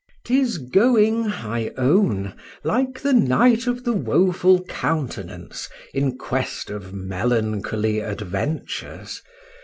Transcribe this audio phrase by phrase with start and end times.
[0.25, 7.99] 'Tis going, I own, like the Knight of the Woeful Countenance in quest of melancholy
[7.99, 9.21] adventures.